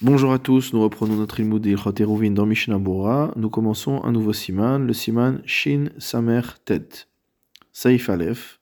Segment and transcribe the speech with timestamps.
[0.00, 2.78] Bonjour à tous, nous reprenons notre ilmud d'Ilchot dans Mishnah.
[3.34, 7.08] Nous commençons un nouveau siman, le siman Shin Samer Tet.
[7.72, 8.60] Saif Aleph.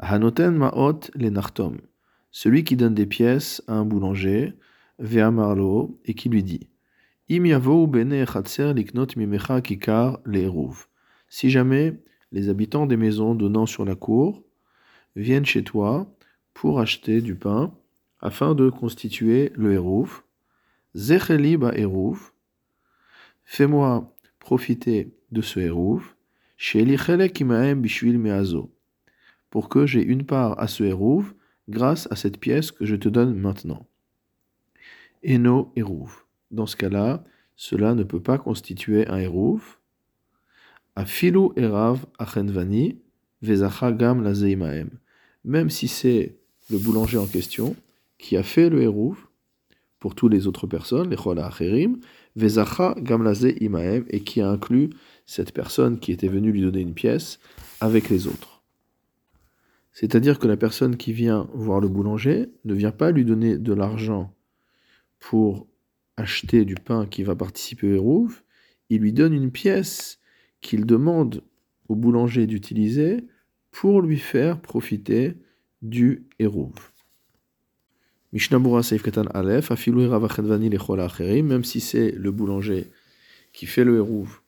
[0.00, 1.76] Hanoten Ma'ot le Nartom.
[2.32, 4.54] Celui qui donne des pièces à un boulanger,
[4.98, 6.68] Vea Marlo, et qui lui dit
[7.30, 10.50] Im yavou bene chatser liknot mimecha kikar le
[11.28, 12.02] Si jamais
[12.32, 14.42] les habitants des maisons donnant sur la cour
[15.14, 16.12] viennent chez toi
[16.54, 17.72] pour acheter du pain
[18.20, 20.25] afin de constituer le hérouf,
[20.96, 21.72] Zecheli ba
[23.44, 25.60] Fais-moi profiter de ce
[28.16, 28.74] meazo.
[29.50, 31.34] Pour que j'ai une part à ce hérouf
[31.68, 33.86] grâce à cette pièce que je te donne maintenant.
[35.22, 36.26] Eno hérouf.
[36.50, 37.22] Dans ce cas-là,
[37.56, 39.78] cela ne peut pas constituer un hérouf.
[40.94, 43.02] Afilu erav achenvani
[43.42, 44.88] vezacha gam lazeimaem.
[45.44, 46.38] Même si c'est
[46.70, 47.76] le boulanger en question
[48.16, 49.28] qui a fait le hérouf,
[49.98, 51.98] pour toutes les autres personnes, les Chola Acherim,
[52.36, 54.90] Vezacha Gamlaze Imaev, et qui a inclus
[55.24, 57.38] cette personne qui était venue lui donner une pièce
[57.80, 58.62] avec les autres.
[59.92, 63.72] C'est-à-dire que la personne qui vient voir le boulanger ne vient pas lui donner de
[63.72, 64.34] l'argent
[65.18, 65.66] pour
[66.18, 68.44] acheter du pain qui va participer au Hérouf,
[68.90, 70.18] il lui donne une pièce
[70.60, 71.42] qu'il demande
[71.88, 73.24] au boulanger d'utiliser
[73.70, 75.34] pour lui faire profiter
[75.82, 76.92] du Hérouf.
[78.36, 80.06] Mishnabura Seif Aleph, Afilu
[81.42, 82.90] même si c'est le boulanger
[83.54, 84.40] qui fait le hérouv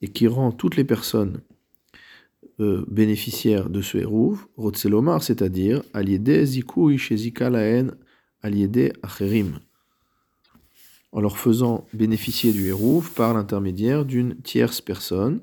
[0.00, 1.40] et qui rend toutes les personnes
[2.60, 7.90] euh, bénéficiaires de ce hérouv, Rotselomar, c'est-à-dire Aliede Zikui Shezika Laen
[8.40, 9.58] Aliede Acherim,
[11.10, 15.40] en leur faisant bénéficier du hérouv par l'intermédiaire d'une tierce personne,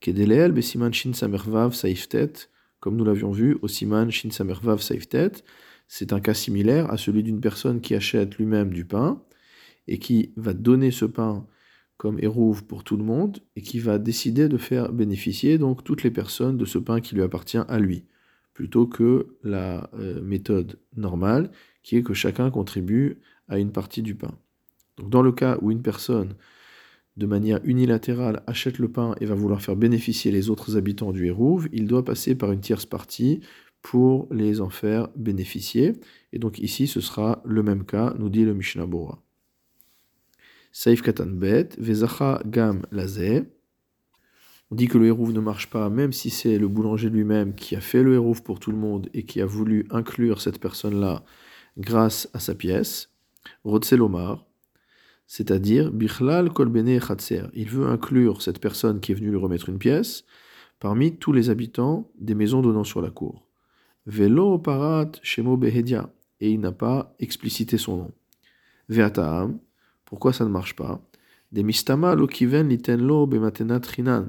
[0.00, 5.32] Kedeleel Besiman Shin Samervav Saiftet, comme nous l'avions vu au Siman Shin Samervav Saiftet,
[5.96, 9.22] c'est un cas similaire à celui d'une personne qui achète lui-même du pain
[9.86, 11.46] et qui va donner ce pain
[11.98, 16.02] comme érouve pour tout le monde et qui va décider de faire bénéficier donc toutes
[16.02, 18.06] les personnes de ce pain qui lui appartient à lui,
[18.54, 21.52] plutôt que la euh, méthode normale
[21.84, 24.36] qui est que chacun contribue à une partie du pain.
[24.98, 26.34] Donc dans le cas où une personne
[27.16, 31.26] de manière unilatérale achète le pain et va vouloir faire bénéficier les autres habitants du
[31.26, 33.42] Hérouve, il doit passer par une tierce partie
[33.84, 35.92] pour les en faire bénéficier.
[36.32, 39.22] Et donc ici, ce sera le même cas, nous dit le Mishnah Bora.
[41.26, 42.82] Bet, Vezacha Gam.
[44.70, 47.76] On dit que le hérouf ne marche pas, même si c'est le boulanger lui-même qui
[47.76, 51.22] a fait le hérouf pour tout le monde et qui a voulu inclure cette personne-là
[51.76, 53.10] grâce à sa pièce.
[53.64, 54.46] Rotselomar,
[55.26, 57.42] c'est-à-dire Bichlal Kolbene Chatser.
[57.52, 60.24] Il veut inclure cette personne qui est venue lui remettre une pièce
[60.80, 63.44] parmi tous les habitants des maisons donnant sur la cour.
[64.06, 66.10] Velo parat shemo behedia.
[66.40, 68.12] Et il n'a pas explicité son nom.
[68.88, 69.58] Veataam.
[70.04, 71.00] Pourquoi ça ne marche pas?
[71.52, 74.26] Des mistama lo kiven litenlo bematenat rinan.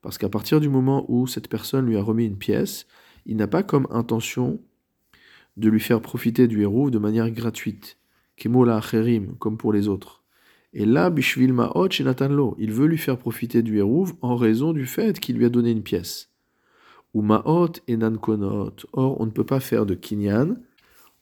[0.00, 2.86] Parce qu'à partir du moment où cette personne lui a remis une pièce,
[3.24, 4.60] il n'a pas comme intention
[5.56, 7.98] de lui faire profiter du héros de manière gratuite.
[8.36, 10.22] Kemola acherim, comme pour les autres.
[10.72, 11.88] Et là, bishvil ma'ot.
[12.58, 15.70] Il veut lui faire profiter du hérouv en raison du fait qu'il lui a donné
[15.70, 16.30] une pièce
[17.16, 18.76] ou ma'ot et nankonot.
[18.92, 20.58] Or, on ne peut pas faire de kinyan,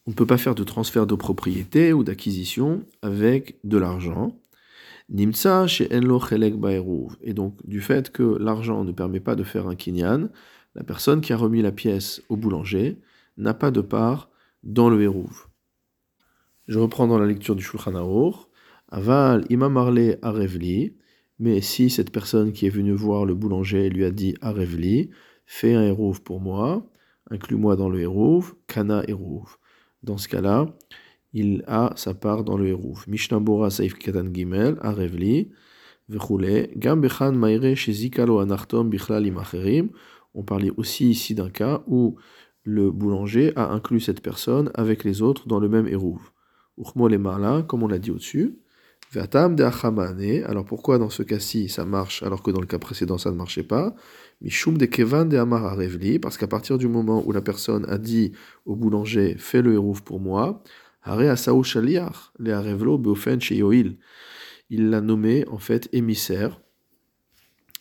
[0.07, 4.37] on ne peut pas faire de transfert de propriété ou d'acquisition avec de l'argent.
[5.09, 6.55] Nimtsa chez enlo chelek
[7.23, 10.31] Et donc, du fait que l'argent ne permet pas de faire un kinyan,
[10.75, 12.99] la personne qui a remis la pièce au boulanger
[13.37, 14.31] n'a pas de part
[14.65, 15.47] dans le hérouv.
[16.67, 18.35] Je reprends dans la lecture du Shulchan Aruch.
[18.89, 20.97] Aval imam arle arevli.
[21.39, 25.11] Mais si cette personne qui est venue voir le boulanger lui a dit arevli,
[25.47, 26.87] fais un hérouv pour moi,
[27.31, 29.57] inclus-moi dans le hérouv, kana hérouv.
[30.03, 30.67] Dans ce cas-là,
[31.33, 33.05] il a sa part dans le hérouv.
[33.09, 35.51] Mishnah Bora Saif Katan Gimel, Arevli,
[36.09, 39.91] Vechule, Gam Bechan Maire Shezikalo Anartom Bichlal Imacherim.
[40.35, 42.17] On parlait aussi ici d'un cas où
[42.63, 46.31] le boulanger a inclus cette personne avec les autres dans le même hérouv.
[46.79, 48.59] Uchmo le Marla, comme on l'a dit au-dessus.
[49.17, 53.37] Alors pourquoi dans ce cas-ci ça marche alors que dans le cas précédent ça ne
[53.37, 53.95] marchait pas?
[54.41, 54.87] Mishum de
[55.25, 58.33] de parce qu'à partir du moment où la personne a dit
[58.65, 60.63] au boulanger fais le hérouf pour moi,
[63.73, 63.99] le.
[64.71, 66.61] Il l'a nommé en fait émissaire,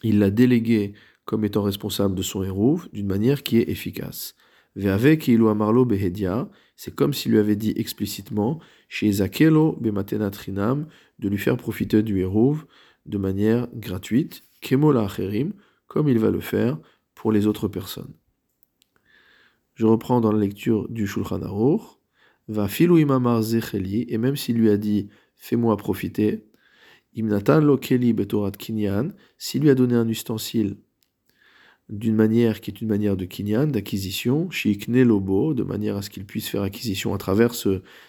[0.04, 0.94] il l'a délégué
[1.26, 4.36] comme étant responsable de son hérouf d'une manière qui est efficace.
[4.76, 8.60] Amarlo Behedia, c'est comme s'il lui avait dit explicitement
[8.90, 10.88] chez Zakelo Bematenat Rinam
[11.20, 12.66] de lui faire profiter du hérouf
[13.06, 15.54] de manière gratuite, Kemola Acherim,
[15.88, 16.80] comme il va le faire
[17.14, 18.14] pour les autres personnes.
[19.76, 21.82] Je reprends dans la lecture du Shulchan Aruch.
[22.48, 26.46] Va filu imamar zecheli, et même s'il lui a dit fais-moi profiter.
[27.16, 30.78] Imnatan lo keli betorat kinyan, s'il lui a donné un ustensile
[31.94, 36.10] d'une manière qui est une manière de kinyan, d'acquisition, shikne lobo, de manière à ce
[36.10, 37.54] qu'il puisse faire acquisition à travers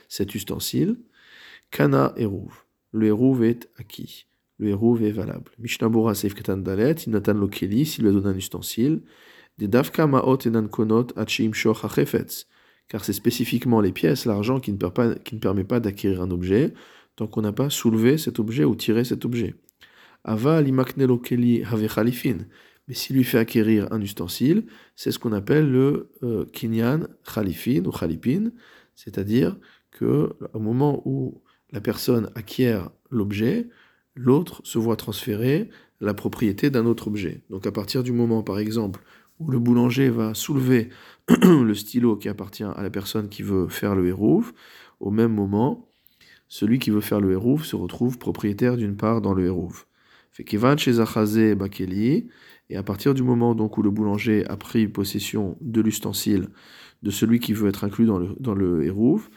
[0.09, 0.97] cet ustensile,
[1.71, 2.65] kana eruv.
[2.93, 4.27] Le eruv est acquis.
[4.59, 5.51] Le eruv est valable.
[5.59, 9.03] Mishnabura seif katan dalet, imnatan lo keli, s'il lui a donné un ustensile,
[9.59, 11.85] de davka maot enan konot achim shoch
[12.89, 16.75] car c'est spécifiquement les pièces, l'argent qui, ne permet pas d'acquérir un objet,
[17.17, 19.55] tant qu'on n'a pas soulevé cet objet ou tiré cet objet.
[20.25, 22.47] Ava limaknelo keli have khalifin.
[22.89, 27.85] Mais s'il lui fait acquérir un ustensile, c'est ce qu'on appelle le euh, kinyan khalifin
[27.87, 28.51] ou khalipin,
[28.95, 29.57] c'est-à-dire
[29.91, 31.43] que au moment où
[31.73, 33.69] la personne acquiert l'objet,
[34.15, 35.71] l'autre se voit transférer
[36.01, 37.43] la propriété d'un autre objet.
[37.51, 39.01] Donc à partir du moment, par exemple,
[39.41, 40.91] où le boulanger va soulever
[41.43, 44.53] le stylo qui appartient à la personne qui veut faire le hérouf,
[45.01, 45.89] au même moment,
[46.49, 49.87] celui qui veut faire le hérouf se retrouve propriétaire d'une part dans le hérouf.
[52.71, 56.49] Et à partir du moment donc où le boulanger a pris possession de l'ustensile
[57.03, 59.29] de celui qui veut être inclus dans le, hérouf,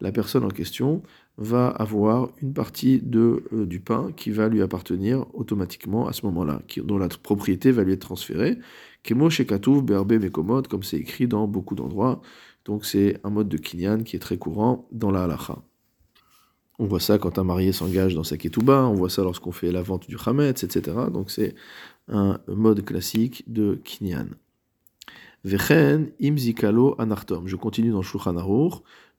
[0.00, 1.02] la personne en question
[1.38, 6.26] va avoir une partie de, euh, du pain qui va lui appartenir automatiquement à ce
[6.26, 8.58] moment-là, dont la propriété va lui être transférée.
[9.02, 9.28] Kemo
[9.82, 10.28] Berbe
[10.68, 12.20] comme c'est écrit dans beaucoup d'endroits.
[12.64, 15.62] Donc c'est un mode de kinyan qui est très courant dans la halacha.
[16.78, 19.70] On voit ça quand un marié s'engage dans sa ketouba, on voit ça lorsqu'on fait
[19.70, 20.96] la vente du chametz, etc.
[21.12, 21.54] Donc c'est
[22.08, 24.28] un mode classique de kinyan.
[25.44, 27.46] Vechen imzikalo anartom.
[27.46, 28.34] Je continue dans Shulchan.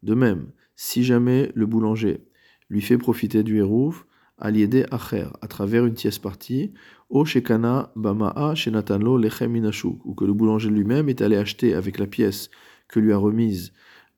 [0.03, 2.21] De même, si jamais le boulanger
[2.69, 4.05] lui fait profiter du hérouf,
[4.37, 6.73] aliédé acher, à travers une tierce partie,
[7.09, 9.55] o shekana bama'a shenatanlo lechem
[10.03, 12.49] ou que le boulanger lui-même est allé acheter avec la pièce
[12.87, 13.73] que lui a remise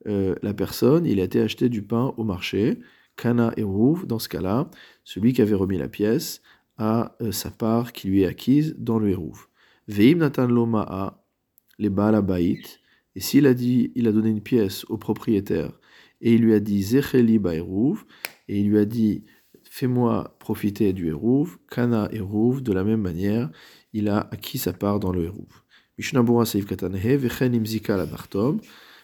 [0.07, 2.79] euh, la personne, il a été acheté du pain au marché,
[3.15, 4.69] kana hérouf, dans ce cas-là,
[5.03, 6.41] celui qui avait remis la pièce
[6.77, 9.49] a euh, sa part qui lui est acquise dans le hérouf.
[9.87, 11.23] Veim natanlo ma'a,
[11.77, 12.61] les baalabait,
[13.15, 15.71] et s'il a dit, il a donné une pièce au propriétaire,
[16.21, 18.05] et il lui a dit Zecheli Baerouv,
[18.47, 19.25] et il lui a dit
[19.63, 23.49] Fais-moi profiter du Hérouv, Kana Hérouv, de la même manière,
[23.91, 25.63] il a acquis sa part dans le Hérouv.
[25.97, 28.59] Mishnabura Seif Katanehe, Vechen Imzika Lanartom,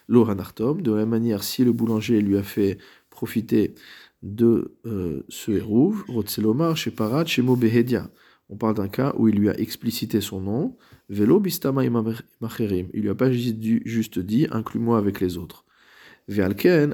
[0.08, 2.78] Lo de la même manière, si le boulanger lui a fait
[3.12, 3.76] profiter
[4.24, 8.10] de euh, ce Hérouv, Rotselomar, Sheparat, Shemo Behedia.
[8.50, 10.76] On parle d'un cas où il lui a explicité son nom,
[11.10, 12.88] Velo Bistama Imacherim.
[12.94, 15.64] Il lui a pas juste dit, inclus-moi avec les autres.
[16.28, 16.94] Ve'alken,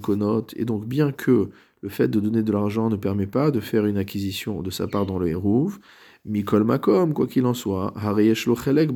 [0.00, 3.60] konot, et donc bien que le fait de donner de l'argent ne permet pas de
[3.60, 5.78] faire une acquisition de sa part dans le Hérouv,
[6.24, 8.90] Mikol Makom, quoi qu'il en soit, Hariyesh lo chelek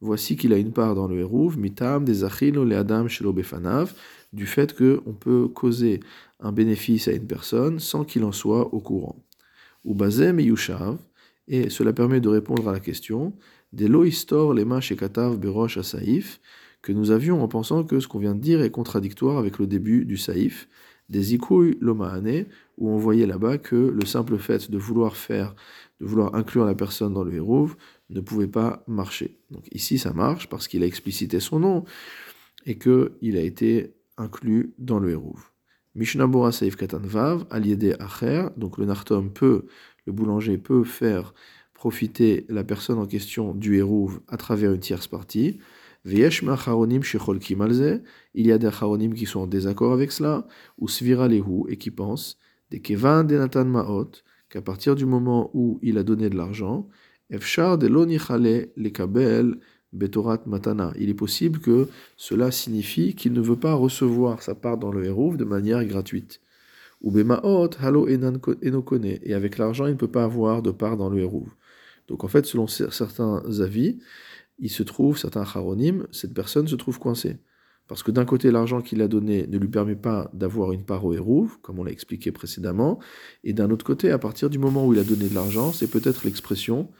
[0.00, 3.92] voici qu'il a une part dans le Hérouv, Mitam des Achilo Adam shelo befanav,
[4.32, 6.00] du fait qu'on peut causer
[6.40, 9.16] un bénéfice à une personne sans qu'il en soit au courant.
[9.84, 10.98] Ou Bazem et Yushav,
[11.48, 13.32] et cela permet de répondre à la question,
[13.72, 16.40] des lo histor lema shekatav berosh asaif,
[16.82, 19.66] que nous avions en pensant que ce qu'on vient de dire est contradictoire avec le
[19.66, 20.68] début du saïf,
[21.08, 22.44] des ikouy lomahane,
[22.76, 25.54] où on voyait là-bas que le simple fait de vouloir faire,
[26.00, 27.76] de vouloir inclure la personne dans le hérouv
[28.10, 29.38] ne pouvait pas marcher.
[29.50, 31.84] Donc ici ça marche parce qu'il a explicité son nom
[32.66, 35.50] et qu'il a été inclus dans le hérouv.
[35.94, 39.66] Mishnabura Saif Katan Vav, aliédé Acher, donc le nartom peut,
[40.06, 41.34] le boulanger peut faire
[41.74, 45.58] profiter la personne en question du hérouv à travers une tierce partie.
[46.04, 46.28] Il y a
[48.58, 50.46] des acharonim qui sont en désaccord avec cela,
[50.78, 52.38] ou svira lehu, et qui pensent,
[52.70, 54.10] des kevan de natan maot,
[54.48, 56.88] qu'à partir du moment où il a donné de l'argent,
[57.30, 59.58] efshar de lonichale le kabel
[59.92, 60.92] betorat matana.
[60.98, 65.04] Il est possible que cela signifie qu'il ne veut pas recevoir sa part dans le
[65.04, 66.40] hérouf de manière gratuite.
[67.00, 71.08] Ou bemaot halo enokone, et avec l'argent il ne peut pas avoir de part dans
[71.08, 71.48] le hérouf.
[72.08, 73.98] Donc en fait, selon certains avis,
[74.58, 77.38] il se trouve, certains charonim, cette personne se trouve coincée.
[77.86, 81.04] Parce que d'un côté, l'argent qu'il a donné ne lui permet pas d'avoir une part
[81.04, 82.98] au hérouv, comme on l'a expliqué précédemment,
[83.44, 85.86] et d'un autre côté, à partir du moment où il a donné de l'argent, c'est
[85.86, 86.90] peut-être l'expression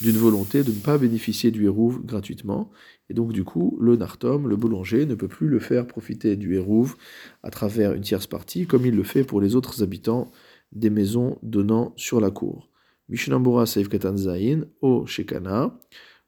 [0.00, 2.70] d'une volonté de ne pas bénéficier du hérouv gratuitement,
[3.10, 6.54] et donc du coup, le nartom, le boulanger, ne peut plus le faire profiter du
[6.54, 6.96] hérouv
[7.42, 10.30] à travers une tierce partie, comme il le fait pour les autres habitants
[10.72, 12.70] des maisons donnant sur la cour.
[13.08, 15.78] Mishnambura Saif Katan Zain, O Shekana,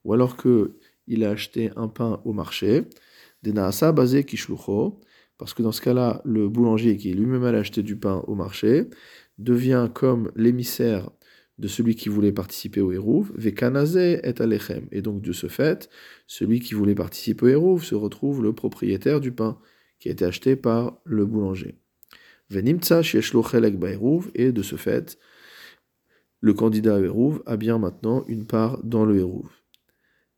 [0.04, 2.84] ou alors qu'il a acheté un pain au marché,
[3.42, 5.00] des naasa basé kishlucho,
[5.36, 8.88] parce que dans ce cas-là, le boulanger qui lui-même allait acheter du pain au marché
[9.38, 11.10] devient comme l'émissaire
[11.60, 14.86] de celui qui voulait participer au Hérouv, Vekanaze et Alechem.
[14.92, 15.90] Et donc, de ce fait,
[16.26, 19.58] celui qui voulait participer au Hérouv se retrouve le propriétaire du pain,
[19.98, 21.76] qui a été acheté par le boulanger.
[22.48, 23.76] Venimtsa shieshlo chelek
[24.34, 25.18] et de ce fait,
[26.40, 29.50] le candidat Hérouv a bien maintenant une part dans le Hérouv.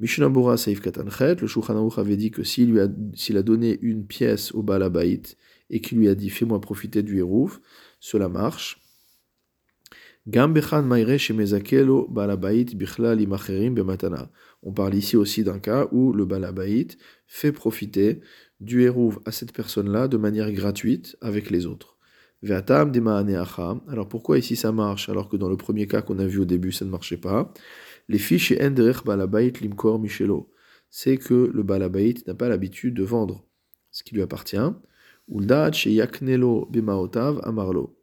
[0.01, 4.51] Mishnah Bora Saif Katanchet, le Shulchan avait dit que s'il a, a donné une pièce
[4.53, 5.23] au Balabait
[5.71, 7.61] et qu'il lui a dit fais-moi profiter du Hérouv,
[8.01, 8.82] cela marche.
[10.25, 10.53] On
[14.73, 16.87] parle ici aussi d'un cas où le Balabait
[17.27, 18.21] fait profiter
[18.61, 21.97] du Hérouv à cette personne-là de manière gratuite avec les autres.
[22.45, 26.45] Alors pourquoi ici ça marche alors que dans le premier cas qu'on a vu au
[26.45, 27.53] début ça ne marchait pas?
[28.09, 28.61] Les fiches et
[29.05, 30.53] Balabait Limkor Michelo.
[30.89, 33.45] C'est que le Balabait n'a pas l'habitude de vendre
[33.91, 34.57] ce qui lui appartient.
[35.73, 37.99] chez Yaknelo Bemaotav Amarlo.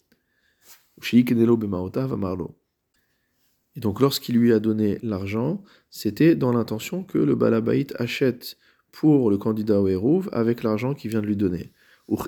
[3.76, 8.58] Et donc lorsqu'il lui a donné l'argent, c'était dans l'intention que le Balabait achète
[8.92, 11.72] pour le candidat au Hérouv avec l'argent qu'il vient de lui donner.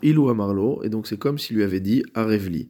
[0.04, 2.70] Et donc c'est comme s'il lui avait dit Arevli,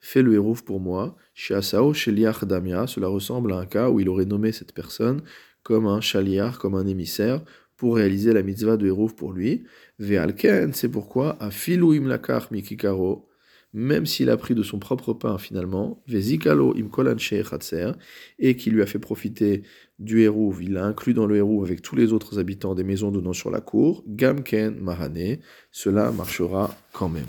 [0.00, 1.16] fais le Hérouv pour moi.
[1.34, 5.22] Chez Asao, chez Damia, cela ressemble à un cas où il aurait nommé cette personne
[5.62, 7.42] comme un chaliar, comme un émissaire,
[7.76, 9.64] pour réaliser la mitzvah de Hérouv pour lui.
[9.98, 13.28] Ve'alken, c'est pourquoi, à Filou Imlakar Mikikaro,
[13.72, 17.16] même s'il a pris de son propre pain finalement, Vezikalo imkolan
[18.38, 19.62] et qui lui a fait profiter
[19.98, 23.10] du Hérouv, il l'a inclus dans le Hérouv avec tous les autres habitants des maisons
[23.10, 25.38] donnant sur la cour, Gamken Mahane,
[25.70, 27.26] cela marchera quand même.